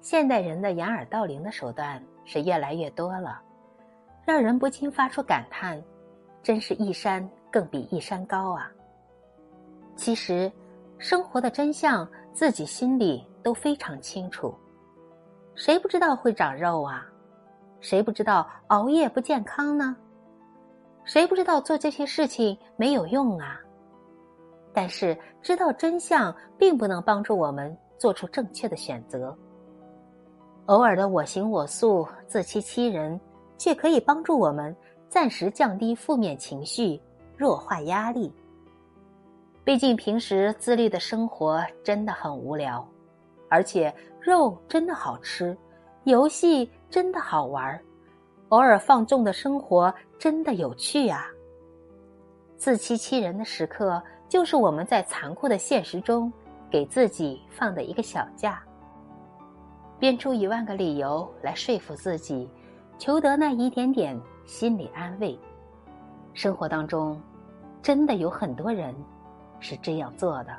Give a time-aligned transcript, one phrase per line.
[0.00, 3.40] 现代人的掩耳盗铃的手段是越来越多了，
[4.24, 5.82] 让人不禁发出感叹：
[6.42, 8.70] 真是一山更比一山高啊！
[9.96, 10.50] 其实，
[10.98, 14.54] 生活的真相自己心里都非常清楚。
[15.54, 17.04] 谁不知道会长肉啊？
[17.80, 19.96] 谁不知道熬夜不健康呢？
[21.04, 23.60] 谁不知道做这些事情没有用啊？
[24.72, 29.36] 但是知道真相并不能帮助我们做出正确的选择。
[30.68, 33.18] 偶尔的我行我素、自欺欺人，
[33.56, 34.74] 却可以帮助我们
[35.08, 37.00] 暂时降低负面情绪、
[37.38, 38.30] 弱化压力。
[39.64, 42.86] 毕竟平时自律的生活真的很无聊，
[43.48, 45.56] 而且肉真的好吃，
[46.04, 47.80] 游戏真的好玩，
[48.50, 51.24] 偶尔放纵的生活真的有趣啊！
[52.58, 56.30] 自欺欺人的时刻，就是我们在残酷的现实中
[56.70, 58.62] 给自己放的一个小假。
[59.98, 62.48] 编出一万个理由来说服自己，
[62.98, 65.38] 求得那一点点心理安慰。
[66.34, 67.20] 生活当中，
[67.82, 68.94] 真的有很多人
[69.58, 70.56] 是这样做的。